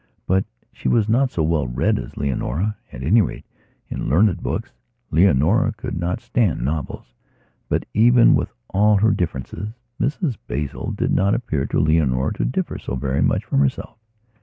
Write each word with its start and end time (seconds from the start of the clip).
But 0.25 0.45
she 0.73 0.87
was 0.87 1.07
not 1.07 1.29
so 1.29 1.43
well 1.43 1.67
read 1.67 1.99
as 1.99 2.17
Leonora, 2.17 2.75
at 2.91 3.03
any 3.03 3.21
rate 3.21 3.45
in 3.87 4.09
learned 4.09 4.41
books. 4.41 4.71
Leonora 5.11 5.73
could 5.73 5.95
not 5.95 6.21
stand 6.21 6.63
novels. 6.65 7.13
But, 7.69 7.85
even 7.93 8.33
with 8.33 8.51
all 8.71 8.97
her 8.97 9.11
differences, 9.11 9.75
Mrs 10.01 10.37
Basil 10.47 10.89
did 10.89 11.11
not 11.11 11.35
appear 11.35 11.67
to 11.67 11.79
Leonora 11.79 12.33
to 12.33 12.45
differ 12.45 12.79
so 12.79 12.95
very 12.95 13.21
much 13.21 13.45
from 13.45 13.59
herself. 13.59 13.99